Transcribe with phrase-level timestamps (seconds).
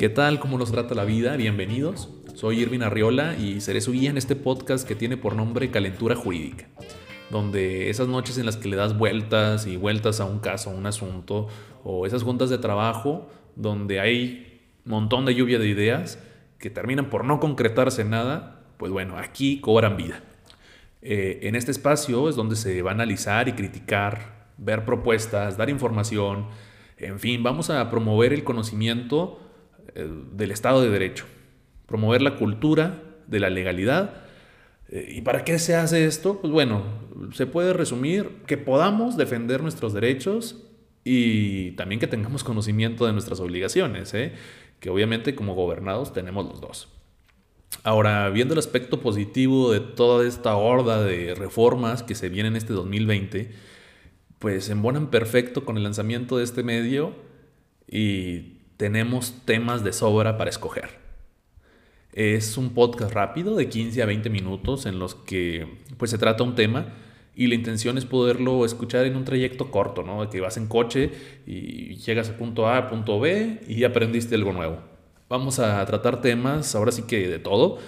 [0.00, 0.40] ¿Qué tal?
[0.40, 1.36] ¿Cómo nos trata la vida?
[1.36, 2.08] Bienvenidos.
[2.34, 6.16] Soy Irvin Arriola y seré su guía en este podcast que tiene por nombre Calentura
[6.16, 6.68] Jurídica,
[7.28, 10.72] donde esas noches en las que le das vueltas y vueltas a un caso, a
[10.72, 11.48] un asunto,
[11.84, 16.18] o esas juntas de trabajo donde hay un montón de lluvia de ideas
[16.58, 20.22] que terminan por no concretarse nada, pues bueno, aquí cobran vida.
[21.02, 25.70] Eh, en este espacio es donde se va a analizar y criticar, ver propuestas, dar
[25.70, 26.46] información,
[26.98, 29.40] en fin, vamos a promover el conocimiento
[29.94, 31.24] eh, del Estado de Derecho,
[31.86, 34.22] promover la cultura de la legalidad.
[34.90, 36.40] Eh, ¿Y para qué se hace esto?
[36.40, 36.82] Pues bueno,
[37.32, 40.62] se puede resumir que podamos defender nuestros derechos
[41.02, 44.34] y también que tengamos conocimiento de nuestras obligaciones, ¿eh?
[44.78, 46.88] que obviamente como gobernados tenemos los dos.
[47.82, 52.74] Ahora, viendo el aspecto positivo de toda esta horda de reformas que se vienen este
[52.74, 53.52] 2020,
[54.40, 57.14] pues embonan perfecto con el lanzamiento de este medio
[57.86, 60.98] y tenemos temas de sobra para escoger.
[62.14, 66.42] Es un podcast rápido de 15 a 20 minutos en los que pues se trata
[66.42, 66.86] un tema
[67.36, 70.28] y la intención es poderlo escuchar en un trayecto corto, ¿no?
[70.30, 71.12] Que vas en coche
[71.46, 74.78] y llegas a punto A, punto B y aprendiste algo nuevo.
[75.28, 77.78] Vamos a tratar temas, ahora sí que de todo,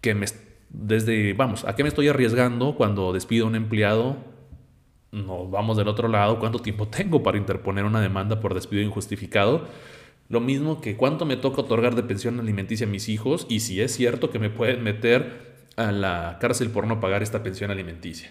[0.00, 0.26] que me,
[0.70, 4.37] desde, vamos, ¿a qué me estoy arriesgando cuando despido a un empleado
[5.12, 9.66] nos vamos del otro lado, cuánto tiempo tengo para interponer una demanda por despido injustificado.
[10.28, 13.80] Lo mismo que cuánto me toca otorgar de pensión alimenticia a mis hijos y si
[13.80, 18.30] es cierto que me pueden meter a la cárcel por no pagar esta pensión alimenticia.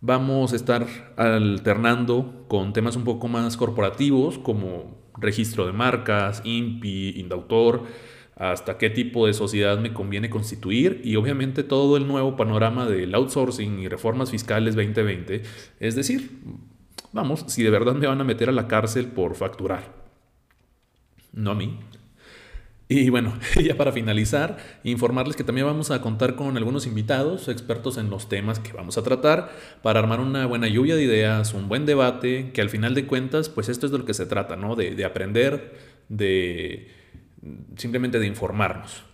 [0.00, 7.18] Vamos a estar alternando con temas un poco más corporativos como registro de marcas, INPI,
[7.18, 7.84] Indautor,
[8.36, 13.14] hasta qué tipo de sociedad me conviene constituir y obviamente todo el nuevo panorama del
[13.14, 15.42] outsourcing y reformas fiscales 2020.
[15.80, 16.38] Es decir,
[17.12, 20.06] vamos, si de verdad me van a meter a la cárcel por facturar.
[21.32, 21.78] No a mí.
[22.88, 23.32] Y bueno,
[23.64, 28.28] ya para finalizar, informarles que también vamos a contar con algunos invitados, expertos en los
[28.28, 29.50] temas que vamos a tratar,
[29.82, 33.48] para armar una buena lluvia de ideas, un buen debate, que al final de cuentas,
[33.48, 34.76] pues esto es de lo que se trata, ¿no?
[34.76, 35.74] De, de aprender,
[36.08, 37.05] de
[37.76, 39.04] simplemente de informarnos.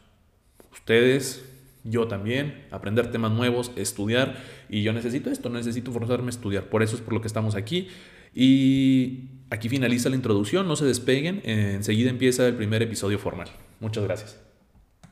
[0.73, 1.45] Ustedes,
[1.85, 4.37] yo también, aprender temas nuevos, estudiar.
[4.69, 6.65] Y yo necesito esto, necesito forzarme a estudiar.
[6.65, 7.89] Por eso es por lo que estamos aquí.
[8.35, 11.43] Y aquí finaliza la introducción, no se despeguen.
[11.45, 13.49] Enseguida empieza el primer episodio formal.
[13.81, 14.52] Muchas gracias.